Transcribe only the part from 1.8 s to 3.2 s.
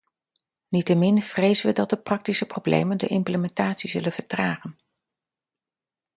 de praktische problemen de